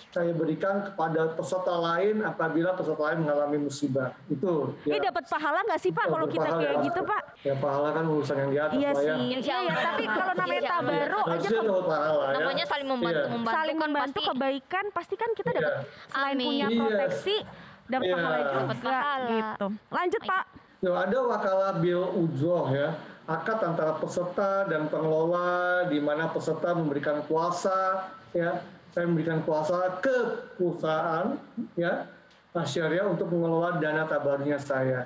saya 0.07 0.29
berikan 0.29 0.85
kepada 0.85 1.33
peserta 1.33 1.73
lain 1.73 2.21
apabila 2.21 2.77
peserta 2.77 3.01
lain 3.03 3.25
mengalami 3.25 3.65
musibah. 3.65 4.13
Itu. 4.29 4.77
Eh 4.85 5.01
ya. 5.01 5.09
dapat 5.09 5.25
pahala 5.25 5.65
nggak 5.65 5.81
sih 5.81 5.89
Pak 5.89 6.05
kalau 6.05 6.29
Dapat 6.29 6.35
kita 6.37 6.49
kayak 6.53 6.75
ya. 6.77 6.85
gitu 6.85 7.01
Pak? 7.01 7.21
Ya 7.41 7.53
pahala 7.57 7.89
kan 7.89 8.05
urusan 8.05 8.35
yang 8.37 8.49
di 8.53 8.59
atas 8.59 8.77
Iya 8.77 8.85
ya. 8.85 9.01
sih. 9.01 9.17
Iya 9.33 9.57
ya, 9.59 9.73
tapi 9.81 10.03
kalau 10.05 10.33
namanya 10.35 10.61
Allah. 10.61 10.69
tabaru 10.77 11.17
aja 11.17 11.25
Harusnya 11.33 11.49
ke- 11.49 11.65
dapat 11.65 11.85
pahala 11.87 12.21
ya. 12.21 12.33
Namanya 12.37 12.65
saling 12.67 12.87
membantu 12.87 13.17
Iya. 13.17 13.25
membantu 13.27 13.57
saling 13.57 13.73
kan 13.73 13.83
membantu 13.83 14.13
pasti 14.13 14.29
kebaikan 14.29 14.85
pasti 14.93 15.15
kan 15.15 15.29
kita 15.33 15.49
Iya. 15.49 15.57
dapat 15.57 15.73
selain 16.07 16.35
Amin. 16.35 16.45
punya 16.45 16.67
Iya. 16.67 16.77
proteksi 16.79 17.35
dapat 17.87 18.05
Iya. 18.05 18.13
pahala 18.13 18.37
juga 18.37 18.53
Dapat 18.53 18.77
pahala. 18.79 19.25
gitu. 19.27 19.67
Lanjut 19.89 20.21
Pak. 20.23 20.43
Ya, 20.77 20.91
ada 20.93 21.17
wakalah 21.19 21.71
bil 21.75 22.01
ujoh 22.15 22.69
ya, 22.69 22.93
akad 23.27 23.59
antara 23.59 23.99
peserta 23.99 24.63
dan 24.71 24.87
pengelola 24.87 25.85
di 25.91 25.99
mana 25.99 26.31
peserta 26.31 26.71
memberikan 26.71 27.21
kuasa 27.27 28.07
ya, 28.31 28.63
saya 28.95 29.05
memberikan 29.05 29.43
kuasa 29.43 29.99
ke 29.99 30.47
perusahaan 30.55 31.35
ya 31.75 32.07
syariah 32.65 33.05
untuk 33.05 33.29
mengelola 33.29 33.77
dana 33.77 34.09
tabarunya 34.09 34.57
saya 34.57 35.05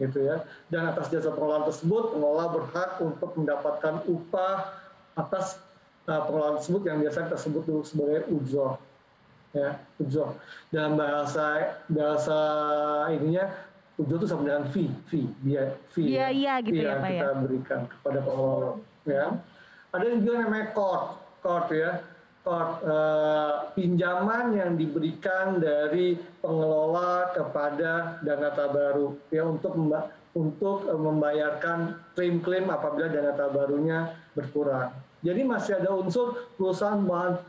gitu 0.00 0.24
ya. 0.24 0.42
Dan 0.66 0.90
atas 0.90 1.12
jasa 1.12 1.30
pengelolaan 1.30 1.68
tersebut 1.70 2.16
pengelola 2.16 2.44
berhak 2.56 2.90
untuk 2.98 3.30
mendapatkan 3.38 4.02
upah 4.08 4.74
atas 5.14 5.62
uh, 6.08 6.24
pengelolaan 6.26 6.58
tersebut 6.58 6.82
yang 6.88 6.98
biasa 7.04 7.28
kita 7.28 7.38
sebut 7.38 7.62
dulu 7.68 7.82
sebagai 7.84 8.26
ujoh 8.32 8.80
ya 9.56 9.80
ujoh 9.96 10.36
dalam 10.68 11.00
bahasa 11.00 11.80
bahasa 11.88 12.40
ininya 13.16 13.48
ujoh 13.98 14.16
itu 14.16 14.26
sama 14.30 14.46
dengan 14.46 14.64
fee 14.70 14.90
fee 15.10 15.26
biaya 15.42 15.74
fee 15.90 16.06
Biaya 16.14 16.52
gitu 16.62 16.78
fee 16.78 16.86
ya, 16.86 16.90
yang 16.94 17.02
Pak, 17.02 17.10
ya? 17.10 17.20
kita 17.20 17.32
berikan 17.42 17.80
kepada 17.90 18.18
pengelola 18.22 18.70
ya 19.04 19.24
ada 19.90 20.04
juga 20.14 20.32
namanya 20.46 20.66
court 20.70 21.04
court 21.42 21.68
ya 21.74 21.90
court 22.46 22.72
eh, 22.86 23.54
pinjaman 23.76 24.56
yang 24.56 24.72
diberikan 24.78 25.58
dari 25.60 26.16
pengelola 26.40 27.34
kepada 27.36 28.22
dana 28.24 28.48
tabaru 28.54 29.18
ya 29.28 29.44
untuk 29.44 29.76
memba- 29.76 30.08
untuk 30.32 30.88
eh, 30.88 30.96
membayarkan 30.96 31.98
klaim-klaim 32.14 32.70
apabila 32.70 33.10
dana 33.10 33.34
tabarunya 33.34 34.14
berkurang. 34.32 34.94
Jadi 35.18 35.42
masih 35.42 35.82
ada 35.82 35.90
unsur 35.98 36.46
perusahaan 36.54 37.02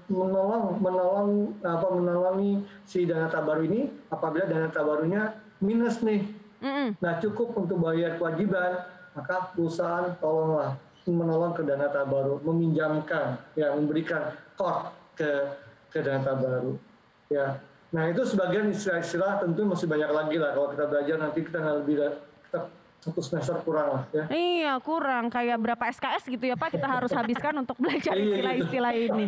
menolong 0.10 0.82
menolong 0.82 1.54
apa 1.62 1.88
menolongi 1.94 2.66
si 2.82 3.06
dana 3.06 3.30
tabaru 3.30 3.70
ini 3.70 3.94
apabila 4.10 4.50
dana 4.50 4.68
tabarunya 4.74 5.38
minus 5.62 6.02
nih. 6.02 6.39
Mm-mm. 6.60 7.00
Nah 7.00 7.14
cukup 7.24 7.56
untuk 7.56 7.80
bayar 7.80 8.20
kewajiban 8.20 8.84
maka 9.16 9.52
perusahaan 9.56 10.16
tolonglah 10.22 10.80
menolong 11.10 11.58
ke 11.58 11.66
dana 11.66 11.90
tabaru, 11.90 12.38
meminjamkan, 12.46 13.42
ya 13.58 13.74
memberikan 13.74 14.30
kort 14.54 14.94
ke 15.18 15.58
ke 15.90 16.00
dana 16.06 16.22
tabaru. 16.22 16.78
Ya, 17.30 17.62
nah 17.94 18.10
itu 18.10 18.26
sebagian 18.26 18.74
istilah-istilah 18.74 19.42
tentu 19.42 19.66
masih 19.66 19.86
banyak 19.86 20.10
lagi 20.10 20.38
lah 20.42 20.54
kalau 20.54 20.70
kita 20.74 20.86
belajar 20.90 21.16
nanti 21.22 21.40
kita 21.46 21.60
lebih 21.82 21.96
satu 23.00 23.24
semester 23.24 23.56
kurang 23.64 23.88
lah 23.90 24.04
ya. 24.12 24.24
Iya 24.28 24.74
kurang 24.78 25.32
kayak 25.32 25.56
berapa 25.58 25.84
SKS 25.88 26.28
gitu 26.28 26.44
ya 26.44 26.60
Pak 26.60 26.76
kita 26.76 26.84
harus 26.84 27.08
habiskan 27.10 27.56
untuk 27.56 27.80
belajar 27.80 28.12
Iya, 28.12 28.20
gitu. 28.20 28.32
istilah-istilah 28.36 28.94
ini. 28.94 29.26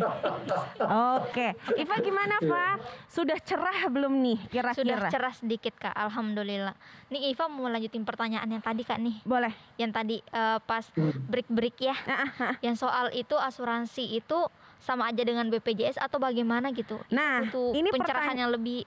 Oke, 1.16 1.48
Iva 1.74 1.96
gimana 1.98 2.36
Iya. 2.36 2.48
Pak? 2.48 2.74
Sudah 3.08 3.38
cerah 3.38 3.88
belum 3.88 4.12
nih 4.14 4.38
Sudah 4.38 4.52
kira-kira? 4.76 5.08
cerah 5.08 5.32
sedikit 5.32 5.72
kak, 5.78 5.94
alhamdulillah. 5.94 6.76
Nih 7.08 7.32
Iva 7.32 7.48
mau 7.48 7.64
lanjutin 7.66 8.04
pertanyaan 8.04 8.44
yang 8.46 8.60
tadi 8.60 8.84
kak 8.84 9.00
nih, 9.00 9.16
Boleh. 9.24 9.52
yang 9.76 9.88
tadi 9.88 10.20
eh, 10.22 10.58
pas 10.60 10.84
Hmm. 10.92 11.24
break-break 11.24 11.76
ya, 11.80 11.96
Ah, 12.04 12.28
ah, 12.28 12.30
ah. 12.44 12.54
yang 12.60 12.76
soal 12.76 13.08
itu 13.10 13.32
asuransi 13.32 14.04
itu 14.12 14.38
sama 14.78 15.08
aja 15.08 15.22
dengan 15.22 15.48
BPJS 15.48 15.96
atau 15.96 16.18
bagaimana 16.18 16.68
gitu? 16.70 17.00
Nah, 17.08 17.46
Butuh 17.46 17.72
ini 17.72 17.88
pencerahan 17.88 18.36
yang 18.36 18.50
lebih 18.50 18.84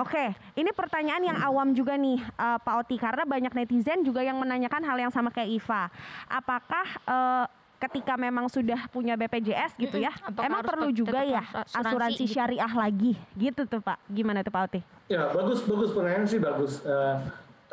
Oke, 0.00 0.32
ini 0.56 0.70
pertanyaan 0.72 1.20
yang 1.20 1.38
awam 1.44 1.76
juga 1.76 2.00
nih 2.00 2.16
eh, 2.16 2.58
Pak 2.64 2.74
Oti 2.86 2.96
karena 2.96 3.28
banyak 3.28 3.52
netizen 3.52 4.00
juga 4.00 4.24
yang 4.24 4.40
menanyakan 4.40 4.80
hal 4.88 4.96
yang 4.96 5.12
sama 5.12 5.28
kayak 5.28 5.52
Iva. 5.52 5.92
Apakah 6.32 6.86
eh, 7.04 7.44
ketika 7.82 8.14
memang 8.14 8.46
sudah 8.46 8.86
punya 8.94 9.18
BPJS 9.18 9.74
gitu 9.74 9.98
ya. 9.98 10.14
Apakah 10.22 10.46
emang 10.46 10.62
perlu 10.62 10.88
juga 10.94 11.26
ya 11.26 11.42
asuransi 11.42 11.74
asuransi 11.82 12.24
gitu? 12.24 12.34
syariah 12.38 12.72
lagi, 12.72 13.12
gitu 13.34 13.62
tuh 13.66 13.82
Pak. 13.82 13.98
Gimana 14.06 14.46
tuh 14.46 14.54
Pak 14.54 14.62
Oti? 14.70 14.80
Ya, 15.10 15.28
bagus, 15.34 15.66
bagus 15.66 15.90
pertanyaan 15.90 16.24
sih 16.24 16.38
bagus. 16.38 16.78
Eh, 16.86 17.16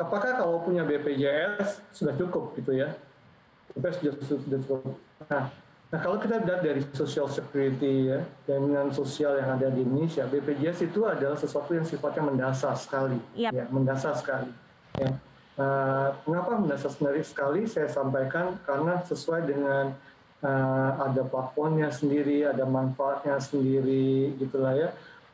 apakah 0.02 0.34
kalau 0.34 0.60
punya 0.66 0.82
BPJS 0.82 1.94
sudah 1.94 2.12
cukup 2.18 2.58
gitu 2.58 2.74
ya? 2.74 2.90
BPJS 3.78 4.26
sudah, 4.26 4.40
sudah 4.42 4.58
cukup. 4.66 4.98
Nah, 5.30 5.46
nah, 5.90 5.98
kalau 6.00 6.16
kita 6.22 6.40
lihat 6.40 6.62
dari 6.62 6.80
Social 6.94 7.26
Security 7.26 8.14
ya, 8.14 8.22
jaminan 8.46 8.94
sosial 8.94 9.36
yang 9.38 9.58
ada 9.58 9.68
di 9.68 9.82
Indonesia, 9.82 10.24
BPJS 10.26 10.90
itu 10.90 11.04
adalah 11.04 11.36
sesuatu 11.36 11.74
yang 11.74 11.84
sifatnya 11.84 12.26
mendasar 12.30 12.74
sekali, 12.78 13.18
Yap. 13.34 13.52
ya, 13.52 13.64
mendasar 13.68 14.14
sekali. 14.14 14.50
Ya. 14.96 15.10
Eh, 15.60 16.08
mengapa 16.24 16.56
mendasar 16.56 16.90
sekali? 16.94 17.20
sekali? 17.20 17.60
Saya 17.68 17.90
sampaikan 17.90 18.56
karena 18.64 19.02
sesuai 19.04 19.44
dengan 19.44 19.92
eh, 20.40 20.90
ada 20.96 21.22
plafonnya 21.26 21.92
sendiri, 21.92 22.48
ada 22.48 22.64
manfaatnya 22.64 23.36
sendiri, 23.36 24.34
gitulah 24.40 24.72
ya 24.72 24.90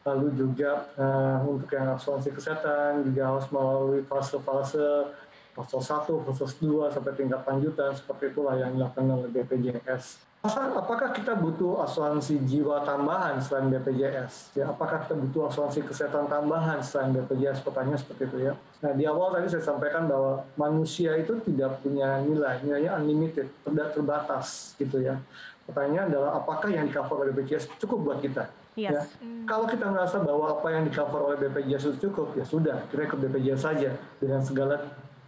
lalu 0.06 0.30
juga 0.38 0.86
eh, 0.94 1.38
untuk 1.42 1.66
yang 1.74 1.98
asuransi 1.98 2.30
kesehatan 2.30 3.10
juga 3.10 3.26
harus 3.26 3.46
melalui 3.50 4.06
fase-fase 4.06 5.10
fase 5.50 5.78
1, 5.82 6.06
fase 6.30 6.46
2 6.62 6.94
sampai 6.94 7.12
tingkat 7.18 7.42
lanjutan 7.42 7.90
seperti 7.96 8.30
itulah 8.30 8.54
yang 8.54 8.76
dilakukan 8.76 9.08
oleh 9.08 9.28
BPJS. 9.34 10.22
Apakah 10.46 11.10
kita 11.10 11.34
butuh 11.34 11.82
asuransi 11.82 12.38
jiwa 12.46 12.86
tambahan 12.86 13.42
selain 13.42 13.66
BPJS? 13.72 14.54
Ya, 14.54 14.70
apakah 14.70 15.02
kita 15.02 15.18
butuh 15.18 15.50
asuransi 15.50 15.82
kesehatan 15.82 16.30
tambahan 16.30 16.78
selain 16.78 17.10
BPJS? 17.16 17.66
Pertanyaan 17.66 17.98
seperti 17.98 18.30
itu 18.30 18.38
ya. 18.46 18.52
Nah, 18.84 18.92
di 18.94 19.02
awal 19.08 19.34
tadi 19.34 19.50
saya 19.50 19.66
sampaikan 19.66 20.06
bahwa 20.06 20.46
manusia 20.54 21.18
itu 21.18 21.42
tidak 21.42 21.82
punya 21.82 22.22
nilai, 22.22 22.62
nilainya 22.62 22.94
unlimited, 23.02 23.50
tidak 23.66 23.96
terbatas 23.96 24.78
gitu 24.78 25.02
ya. 25.02 25.18
Pertanyaan 25.66 26.14
adalah 26.14 26.38
apakah 26.38 26.70
yang 26.70 26.86
di 26.86 26.94
cover 26.94 27.26
oleh 27.26 27.34
BPJS 27.34 27.66
cukup 27.82 27.98
buat 28.06 28.18
kita? 28.22 28.46
Yes. 28.78 28.92
Ya. 28.94 29.02
Kalau 29.50 29.66
kita 29.66 29.88
merasa 29.90 30.22
bahwa 30.22 30.52
apa 30.52 30.68
yang 30.70 30.86
di 30.86 30.92
cover 30.94 31.32
oleh 31.32 31.38
BPJS 31.42 31.96
itu 31.96 32.06
cukup, 32.06 32.38
ya 32.38 32.44
sudah, 32.46 32.86
kita 32.92 33.10
ke 33.10 33.16
BPJS 33.18 33.60
saja 33.66 33.90
dengan 34.22 34.44
segala 34.44 34.78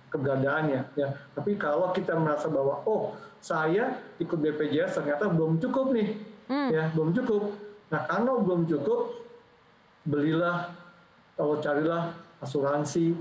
keberadaannya. 0.08 0.80
Ya. 0.96 1.08
Tapi 1.36 1.56
kalau 1.60 1.92
kita 1.92 2.16
merasa 2.16 2.48
bahwa 2.48 2.82
oh 2.84 3.14
saya 3.38 3.96
ikut 4.18 4.36
BPJS 4.36 4.98
ternyata 4.98 5.30
belum 5.30 5.62
cukup 5.62 5.94
nih, 5.94 6.18
Hmm. 6.48 6.72
ya 6.72 6.88
belum 6.96 7.12
cukup. 7.12 7.52
Nah 7.92 8.02
kalau 8.08 8.40
belum 8.40 8.64
cukup, 8.64 9.20
belilah 10.08 10.72
atau 11.36 11.60
carilah 11.60 12.16
asuransi 12.40 13.14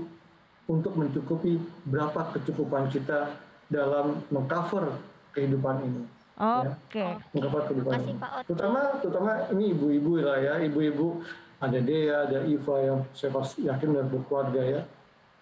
untuk 0.68 0.96
mencukupi 0.96 1.60
berapa 1.86 2.34
kecukupan 2.34 2.88
kita 2.90 3.30
dalam 3.68 4.24
mengcover 4.32 4.96
kehidupan 5.36 5.84
ini. 5.84 6.02
Oke. 6.38 7.18
Mengcover 7.36 7.62
kehidupan 7.68 7.92
Makasih, 8.00 8.14
ini. 8.14 8.46
Terutama, 8.48 8.80
terutama 9.00 9.30
ini 9.54 9.64
ibu-ibu 9.76 10.12
lah 10.22 10.38
ya, 10.40 10.54
ibu-ibu 10.64 11.20
ada 11.58 11.78
Dea, 11.82 12.16
ada 12.26 12.38
Iva 12.46 12.76
yang 12.78 12.98
saya 13.10 13.34
pasti 13.34 13.66
yakin 13.66 13.90
udah 13.90 14.06
berkeluarga 14.06 14.62
ya. 14.62 14.80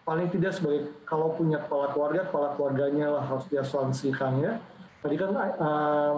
Paling 0.07 0.31
tidak 0.31 0.55
sebagai 0.55 0.87
kalau 1.03 1.35
punya 1.35 1.59
kepala 1.59 1.91
keluarga, 1.91 2.23
kepala 2.25 2.55
keluarganya 2.55 3.11
lah 3.11 3.27
harus 3.27 3.51
diasuransikan 3.51 4.39
ya. 4.39 4.55
Tadi 5.03 5.15
kan 5.19 5.35
eh, 5.35 6.15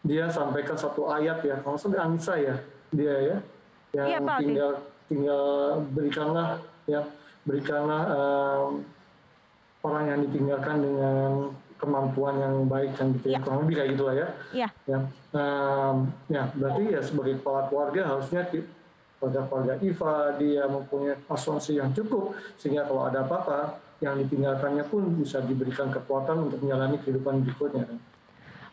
dia 0.00 0.24
sampaikan 0.32 0.72
satu 0.74 1.12
ayat 1.12 1.44
ya, 1.44 1.60
kalau 1.60 1.76
sampai 1.76 2.00
Anissa 2.00 2.40
ya, 2.40 2.56
dia 2.88 3.14
ya, 3.20 3.36
yang 3.92 4.24
Pak 4.24 4.40
Oti. 4.40 4.42
tinggal 4.48 4.70
tinggal 5.08 5.44
berikanlah 5.92 6.48
ya, 6.88 7.04
berikanlah 7.44 8.02
eh, 8.08 8.66
orang 9.78 10.04
yang 10.08 10.20
ditinggalkan 10.24 10.76
dengan 10.80 11.30
kemampuan 11.78 12.34
yang 12.40 12.54
baik 12.66 12.96
kan 12.96 13.12
gitu 13.14 13.30
ya, 13.30 13.38
Iya. 13.38 13.44
kurang 13.44 13.58
lebih 13.62 13.74
kayak 13.76 13.90
gitulah 13.94 14.14
ya 14.16 14.28
Iya. 14.50 14.68
ya 14.88 14.98
Em, 15.28 15.96
ya 16.26 16.42
berarti 16.56 16.82
ya 16.88 17.00
sebagai 17.04 17.38
kepala 17.38 17.68
keluarga 17.68 18.00
harusnya 18.08 18.42
keluarga 19.18 19.42
keluarga 19.50 19.74
Iva 19.82 20.14
dia 20.38 20.64
mempunyai 20.70 21.18
asuransi 21.26 21.82
yang 21.82 21.90
cukup 21.90 22.38
sehingga 22.54 22.86
kalau 22.86 23.10
ada 23.10 23.26
apa-apa 23.26 23.82
yang 23.98 24.14
ditinggalkannya 24.22 24.86
pun 24.86 25.10
bisa 25.18 25.42
diberikan 25.42 25.90
kekuatan 25.90 26.46
untuk 26.46 26.62
menjalani 26.62 27.02
kehidupan 27.02 27.42
berikutnya 27.42 27.84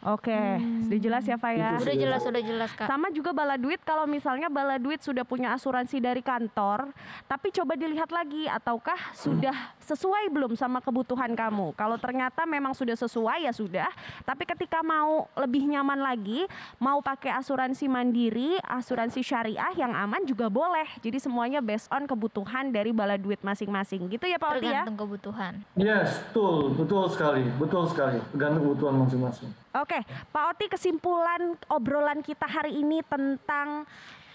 Oke, 0.05 0.37
sudah 0.85 1.01
jelas 1.01 1.25
ya 1.25 1.33
Pak 1.33 1.51
ya. 1.57 1.81
Itu 1.81 1.89
Udah 1.89 1.97
jelas, 1.97 2.21
udah 2.21 2.43
jelas 2.45 2.69
kak. 2.77 2.85
Sama 2.85 3.09
juga 3.09 3.33
bala 3.33 3.57
duit 3.57 3.81
kalau 3.81 4.05
misalnya 4.05 4.53
bala 4.53 4.77
duit 4.77 5.01
sudah 5.01 5.25
punya 5.25 5.49
asuransi 5.57 5.97
dari 5.97 6.21
kantor, 6.21 6.93
tapi 7.25 7.49
coba 7.49 7.73
dilihat 7.73 8.13
lagi 8.13 8.45
ataukah 8.45 9.17
sudah 9.17 9.73
sesuai 9.81 10.29
belum 10.29 10.53
sama 10.53 10.77
kebutuhan 10.77 11.33
kamu. 11.33 11.73
Kalau 11.73 11.97
ternyata 11.97 12.45
memang 12.45 12.77
sudah 12.77 12.93
sesuai 12.93 13.49
ya 13.49 13.53
sudah, 13.53 13.89
tapi 14.21 14.45
ketika 14.45 14.85
mau 14.85 15.25
lebih 15.33 15.65
nyaman 15.73 15.97
lagi, 15.97 16.45
mau 16.77 17.01
pakai 17.01 17.33
asuransi 17.41 17.89
mandiri, 17.89 18.61
asuransi 18.61 19.25
syariah 19.25 19.73
yang 19.73 19.89
aman 19.89 20.21
juga 20.21 20.53
boleh. 20.53 20.85
Jadi 21.01 21.17
semuanya 21.17 21.65
based 21.65 21.89
on 21.89 22.05
kebutuhan 22.05 22.69
dari 22.69 22.93
bala 22.93 23.17
duit 23.17 23.41
masing-masing. 23.41 24.05
Gitu 24.05 24.29
ya 24.29 24.37
Pak 24.37 24.61
Oti 24.61 24.69
ya. 24.69 24.85
Tergantung 24.85 25.01
kebutuhan. 25.01 25.53
Yes, 25.73 26.21
betul, 26.29 26.77
betul 26.77 27.09
sekali, 27.09 27.41
betul 27.57 27.89
sekali, 27.89 28.21
tergantung 28.29 28.69
kebutuhan 28.69 29.01
masing-masing. 29.01 29.49
Oke, 29.75 29.94
Pak 30.03 30.43
Oti 30.55 30.65
kesimpulan 30.67 31.55
obrolan 31.71 32.19
kita 32.25 32.43
hari 32.43 32.81
ini 32.81 32.99
tentang 33.05 33.85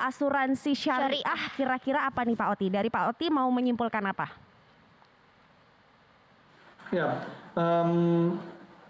asuransi 0.00 0.72
syariah 0.72 1.20
Syariah. 1.20 1.42
kira-kira 1.58 2.00
apa 2.08 2.24
nih 2.24 2.36
Pak 2.38 2.48
Oti? 2.56 2.66
Dari 2.72 2.88
Pak 2.88 3.04
Oti 3.12 3.26
mau 3.28 3.50
menyimpulkan 3.52 4.04
apa? 4.08 4.26
Ya, 6.90 7.22
em, 7.54 8.34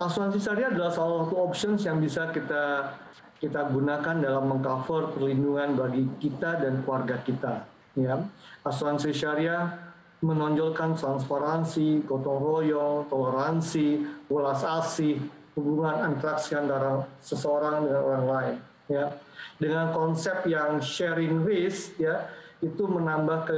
asuransi 0.01 0.41
syariah 0.41 0.73
adalah 0.73 0.93
salah 0.93 1.27
satu 1.27 1.37
options 1.37 1.85
yang 1.85 2.01
bisa 2.01 2.33
kita 2.33 2.97
kita 3.41 3.73
gunakan 3.73 4.17
dalam 4.21 4.45
mengcover 4.53 5.17
perlindungan 5.17 5.77
bagi 5.77 6.05
kita 6.21 6.61
dan 6.61 6.85
keluarga 6.85 7.17
kita. 7.25 7.65
Ya, 7.97 8.21
asuransi 8.65 9.11
syariah 9.11 9.91
menonjolkan 10.21 10.97
transparansi, 11.01 12.05
gotong 12.05 12.41
royong, 12.41 13.09
toleransi, 13.09 14.05
welas 14.29 14.61
asih, 14.61 15.17
hubungan 15.61 16.17
interaksi 16.17 16.57
antara 16.57 17.05
seseorang 17.21 17.85
dengan 17.85 18.01
orang 18.01 18.25
lain. 18.25 18.57
Ya, 18.91 19.05
dengan 19.61 19.93
konsep 19.95 20.49
yang 20.49 20.83
sharing 20.83 21.47
risk, 21.47 21.95
ya, 22.01 22.27
itu 22.61 22.85
menambah 22.85 23.49
ke, 23.49 23.57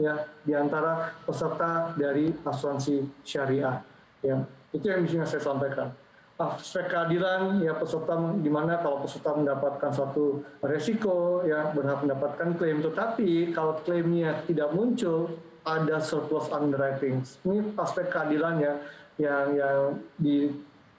ya 0.00 0.14
di 0.44 0.52
antara 0.56 1.12
peserta 1.28 1.92
dari 1.96 2.32
asuransi 2.44 3.04
syariah 3.20 3.84
ya. 4.24 4.40
Itu 4.72 4.88
yang 4.88 5.04
bisa 5.04 5.28
saya 5.28 5.44
sampaikan. 5.44 5.92
Aspek 6.34 6.90
keadilan 6.90 7.62
ya 7.62 7.78
peserta 7.78 8.18
di 8.42 8.50
mana 8.50 8.82
kalau 8.82 9.06
peserta 9.06 9.38
mendapatkan 9.38 9.92
satu 9.94 10.42
resiko 10.66 11.46
ya 11.46 11.70
berhak 11.70 12.02
mendapatkan 12.02 12.58
klaim. 12.58 12.82
Tetapi 12.82 13.54
kalau 13.54 13.78
klaimnya 13.86 14.42
tidak 14.48 14.74
muncul 14.74 15.30
ada 15.62 16.02
surplus 16.02 16.50
underwriting. 16.50 17.22
Ini 17.46 17.78
aspek 17.78 18.10
keadilannya 18.10 18.82
yang 19.18 19.54
yang 19.54 19.78
di, 20.18 20.50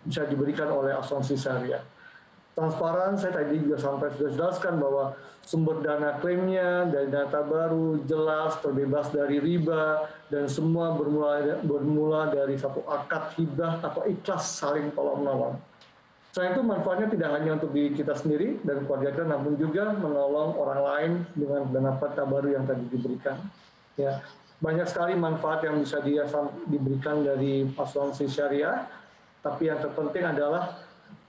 bisa 0.08 0.24
diberikan 0.28 0.72
oleh 0.72 0.96
asuransi 0.96 1.36
syariah 1.36 1.84
transparan 2.56 3.20
saya 3.20 3.36
tadi 3.36 3.60
juga 3.60 3.76
sampai 3.76 4.16
sudah 4.16 4.32
jelaskan 4.32 4.80
bahwa 4.80 5.12
sumber 5.44 5.84
dana 5.84 6.16
klaimnya 6.24 6.88
dari 6.88 7.12
data 7.12 7.44
baru 7.44 8.00
jelas 8.08 8.58
terbebas 8.64 9.12
dari 9.12 9.44
riba 9.44 10.08
dan 10.32 10.48
semua 10.48 10.96
bermula 10.96 11.60
bermula 11.62 12.32
dari 12.32 12.56
satu 12.56 12.82
akad 12.88 13.36
hibah 13.36 13.84
atau 13.84 14.08
ikhlas 14.08 14.56
saling 14.56 14.90
tolong 14.96 15.22
menolong. 15.22 15.56
Selain 16.32 16.52
itu 16.52 16.64
manfaatnya 16.64 17.08
tidak 17.12 17.30
hanya 17.40 17.52
untuk 17.60 17.72
diri 17.72 17.96
kita 17.96 18.12
sendiri 18.16 18.60
dan 18.64 18.84
keluarga 18.88 19.12
kita 19.12 19.28
namun 19.28 19.56
juga 19.56 19.92
menolong 19.96 20.56
orang 20.56 20.80
lain 20.84 21.12
dengan 21.36 21.62
dana 21.72 21.92
data 22.00 22.24
baru 22.24 22.56
yang 22.56 22.64
tadi 22.64 22.84
diberikan. 22.88 23.36
Ya, 23.96 24.20
banyak 24.66 24.88
sekali 24.90 25.14
manfaat 25.14 25.62
yang 25.62 25.78
bisa 25.78 26.02
dia 26.02 26.26
diberikan 26.66 27.22
dari 27.22 27.70
asuransi 27.70 28.26
syariah, 28.26 28.90
tapi 29.46 29.70
yang 29.70 29.78
terpenting 29.78 30.26
adalah 30.26 30.82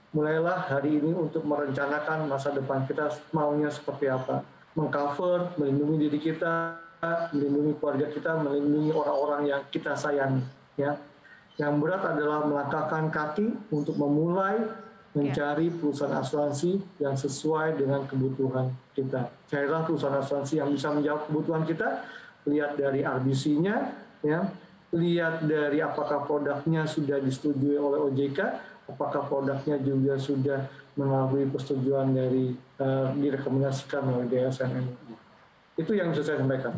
mulailah 0.09 0.65
hari 0.65 0.97
ini 0.97 1.13
untuk 1.13 1.45
merencanakan 1.45 2.25
masa 2.25 2.49
depan 2.49 2.89
kita 2.89 3.13
maunya 3.29 3.69
seperti 3.69 4.09
apa. 4.09 4.41
Mengcover, 4.73 5.53
melindungi 5.61 6.09
diri 6.09 6.17
kita, 6.17 6.81
melindungi 7.29 7.77
keluarga 7.77 8.09
kita, 8.09 8.41
melindungi 8.41 8.89
orang-orang 8.89 9.41
yang 9.53 9.61
kita 9.69 9.93
sayangi. 9.93 10.41
Ya. 10.73 10.97
Yang 11.61 11.73
berat 11.77 12.03
adalah 12.09 12.41
melangkahkan 12.49 13.13
kaki 13.13 13.69
untuk 13.69 14.01
memulai 14.01 14.65
mencari 15.13 15.69
perusahaan 15.73 16.21
asuransi 16.21 17.01
yang 17.01 17.13
sesuai 17.13 17.77
dengan 17.77 18.05
kebutuhan 18.05 18.73
kita. 18.97 19.29
Carilah 19.49 19.85
perusahaan 19.85 20.21
asuransi 20.21 20.61
yang 20.61 20.69
bisa 20.73 20.93
menjawab 20.93 21.25
kebutuhan 21.29 21.65
kita, 21.65 22.05
lihat 22.47 22.79
dari 22.79 23.03
RBC-nya, 23.03 23.75
ya, 24.23 24.39
lihat 24.95 25.43
dari 25.43 25.83
apakah 25.83 26.23
produknya 26.23 26.87
sudah 26.87 27.19
disetujui 27.19 27.75
oleh 27.75 27.99
OJK, 28.07 28.39
apakah 28.87 29.27
produknya 29.27 29.75
juga 29.77 30.15
sudah 30.15 30.63
melalui 30.95 31.45
persetujuan 31.45 32.09
dari 32.09 32.55
uh, 32.79 33.11
direkomendasikan 33.13 34.01
oleh 34.07 34.25
DSN 34.25 34.81
MUI. 34.81 35.15
Itu 35.77 35.93
yang 35.93 36.09
bisa 36.09 36.25
saya 36.25 36.41
sampaikan. 36.41 36.73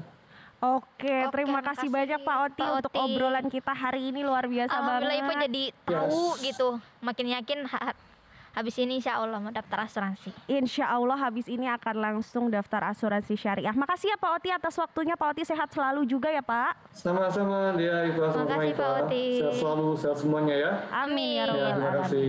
Oke, 0.60 1.08
Oke, 1.24 1.32
terima 1.32 1.64
kasih 1.64 1.88
makasih, 1.88 1.88
banyak 1.88 2.20
Pak 2.28 2.38
Oti 2.44 2.60
Pak 2.60 2.76
untuk 2.84 2.92
Oti. 2.92 3.00
obrolan 3.00 3.48
kita 3.48 3.72
hari 3.72 4.12
ini 4.12 4.28
luar 4.28 4.44
biasa 4.44 4.76
Alhamdulillah 4.76 5.18
Ibu 5.24 5.32
banget. 5.32 5.44
jadi 5.48 5.64
tahu 5.88 6.24
Yes. 6.36 6.44
gitu. 6.52 6.68
Makin 7.00 7.26
yakin 7.32 7.60
habis 8.60 8.75
ini 8.75 9.00
insya 9.00 9.16
Allah 9.16 9.39
mau 9.39 9.56
daftar 9.56 9.88
asuransi. 9.88 10.36
Insya 10.51 10.92
Allah 10.92 11.16
habis 11.16 11.48
ini 11.48 11.63
akan 11.72 11.96
langsung 11.96 12.51
daftar 12.51 12.92
asuransi 12.92 13.39
syariah. 13.39 13.72
Makasih 13.72 14.12
ya 14.12 14.18
Pak 14.20 14.32
Oti 14.36 14.50
atas 14.51 14.75
waktunya. 14.75 15.16
Pak 15.16 15.32
Oti 15.32 15.48
sehat 15.48 15.72
selalu 15.72 16.04
juga 16.04 16.28
ya 16.28 16.44
Pak. 16.44 16.92
Sama-sama 16.92 17.72
dia 17.80 18.04
Iva 18.12 18.28
sama 18.36 18.51
Makasih, 18.51 18.70
Iva. 18.75 18.84
Pak 18.84 18.92
Oti. 19.08 19.25
Sehat 19.39 19.56
selalu, 19.56 19.88
sehat 19.96 20.18
semuanya 20.20 20.56
ya. 20.60 20.72
Amin 20.92 21.39
ya. 21.39 21.44
Ya, 21.48 21.68
terima 21.72 21.92
kasih. 22.04 22.28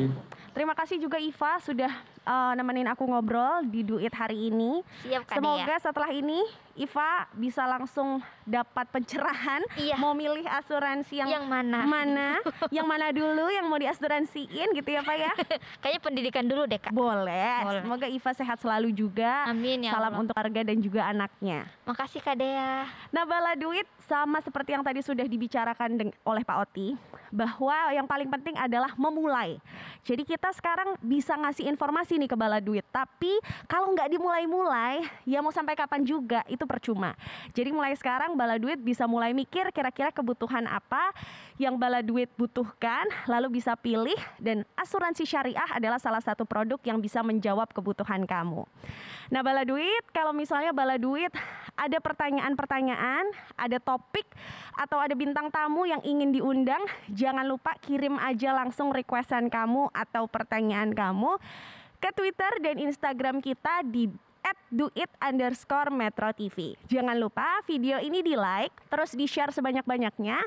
Terima 0.51 0.75
kasih 0.79 0.97
juga 1.03 1.19
Iva 1.19 1.53
sudah 1.59 1.93
uh, 2.23 2.53
nemenin 2.53 2.87
aku 2.87 3.05
ngobrol 3.05 3.65
di 3.65 3.81
Duit 3.81 4.11
hari 4.11 4.49
ini. 4.49 4.81
Siap 5.03 5.25
Kak 5.25 5.37
Semoga 5.37 5.75
setelah 5.79 6.11
ini 6.11 6.41
Iva 6.73 7.29
bisa 7.35 7.67
langsung 7.67 8.19
dapat 8.43 8.89
pencerahan 8.89 9.61
Iya. 9.77 9.95
mau 9.95 10.11
milih 10.11 10.49
asuransi 10.49 11.21
yang, 11.21 11.29
Yang 11.29 11.45
mana? 11.47 11.79
mana, 11.85 12.29
yang 12.71 12.89
mana 12.89 13.13
dulu 13.13 13.47
yang 13.47 13.69
mau 13.69 13.77
diasuransiin 13.77 14.73
gitu 14.73 14.89
ya 14.89 15.03
Pak 15.03 15.17
ya. 15.19 15.33
Kayaknya 15.85 16.01
pendidikan 16.01 16.45
dulu 16.47 16.65
deh 16.65 16.81
Kak. 16.81 16.89
Boleh. 16.91 17.61
Boleh. 17.61 17.83
Semoga 17.85 18.07
Iva 18.09 18.31
sehat 18.33 18.59
selalu 18.59 18.91
juga. 18.91 19.45
Amin 19.47 19.85
ya 19.85 19.93
Salam 19.93 20.09
Allah. 20.11 20.23
untuk 20.23 20.33
keluarga 20.33 20.61
dan 20.65 20.79
juga 20.79 21.01
anaknya. 21.05 21.69
Makasih 21.85 22.21
Kak 22.21 22.37
Dea. 22.37 22.89
Nah, 23.11 23.25
bala 23.29 23.53
duit 23.55 23.85
sama 24.01 24.41
seperti 24.41 24.73
yang 24.73 24.83
tadi 24.83 24.99
sudah 25.01 25.23
dibicarakan 25.23 26.01
oleh 26.25 26.43
Pak 26.43 26.57
Oti, 26.65 26.97
bahwa 27.31 27.93
yang 27.93 28.07
paling 28.07 28.27
penting 28.27 28.57
adalah 28.57 28.91
memulai. 28.97 29.61
Jadi 30.03 30.25
kita 30.25 30.51
sekarang 30.51 30.97
bisa 30.99 31.37
ngasih 31.37 31.69
informasi 31.69 32.10
nih 32.17 32.31
ke 32.31 32.37
bala 32.39 32.59
duit, 32.59 32.83
tapi 32.89 33.37
kalau 33.69 33.93
nggak 33.93 34.11
dimulai-mulai, 34.11 35.05
ya 35.29 35.45
mau 35.45 35.53
sampai 35.53 35.77
kapan 35.77 36.03
juga 36.03 36.41
itu 36.49 36.65
percuma. 36.65 37.15
Jadi 37.53 37.71
mulai 37.71 37.93
sekarang 37.95 38.35
bala 38.35 38.57
duit 38.57 38.81
bisa 38.81 39.05
mulai 39.05 39.37
mikir 39.37 39.69
kira-kira 39.71 40.11
kebutuhan 40.11 40.67
apa 40.67 41.13
yang 41.61 41.77
bala 41.77 42.01
duit 42.01 42.33
butuhkan, 42.41 43.05
lalu 43.29 43.61
bisa 43.61 43.77
pilih 43.77 44.17
dan 44.41 44.65
asuransi 44.75 45.29
syariah 45.29 45.71
adalah 45.77 46.01
salah 46.01 46.25
satu 46.25 46.49
produk 46.49 46.81
yang 46.89 46.99
bisa 46.99 47.21
menjawab 47.21 47.69
kebutuhan 47.77 48.25
kamu. 48.25 48.65
Nah, 49.31 49.47
bala 49.47 49.63
duit 49.63 50.03
kalau 50.11 50.35
misalnya 50.35 50.75
bala 50.75 50.99
duit 50.99 51.31
ada 51.79 51.99
pertanyaan-pertanyaan, 52.03 53.31
ada 53.55 53.79
topik 53.79 54.27
atau 54.75 54.99
ada 54.99 55.15
bintang 55.15 55.53
tamu 55.53 55.87
yang 55.87 56.03
ingin 56.03 56.35
diundang, 56.35 56.83
jangan 57.13 57.47
lupa 57.47 57.77
kirim 57.79 58.19
aja 58.19 58.51
langsung 58.57 58.91
requestan 58.91 59.47
kamu 59.47 59.93
atau 59.93 60.27
pertanyaan 60.27 60.91
kamu 60.97 61.39
ke 62.01 62.11
Twitter 62.17 62.53
dan 62.65 62.81
Instagram 62.81 63.45
kita 63.45 63.85
di 63.85 64.09
@duit 64.73 65.11
underscore 65.21 65.93
Metro 65.93 66.33
TV. 66.33 66.73
Jangan 66.89 67.13
lupa 67.21 67.61
video 67.69 68.01
ini 68.01 68.25
di 68.25 68.33
like, 68.33 68.73
terus 68.89 69.13
di 69.13 69.29
share 69.29 69.53
sebanyak-banyaknya, 69.53 70.41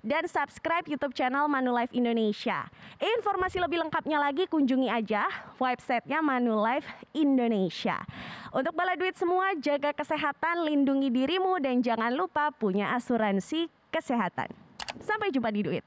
dan 0.00 0.24
subscribe 0.24 0.88
YouTube 0.88 1.12
channel 1.12 1.44
Manulife 1.44 1.92
Indonesia. 1.92 2.64
Informasi 2.96 3.60
lebih 3.60 3.84
lengkapnya 3.84 4.16
lagi 4.16 4.48
kunjungi 4.48 4.88
aja 4.88 5.28
websitenya 5.60 6.24
Manulife 6.24 6.88
Indonesia. 7.12 8.00
Untuk 8.54 8.72
bala 8.72 8.96
duit 8.96 9.12
semua, 9.18 9.52
jaga 9.60 9.92
kesehatan, 9.92 10.64
lindungi 10.64 11.12
dirimu, 11.12 11.60
dan 11.60 11.84
jangan 11.84 12.16
lupa 12.16 12.48
punya 12.48 12.96
asuransi 12.96 13.68
kesehatan. 13.92 14.48
Sampai 15.04 15.28
jumpa 15.34 15.52
di 15.52 15.60
duit. 15.66 15.84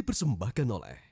Dipersembahkan 0.00 0.68
oleh 0.72 1.09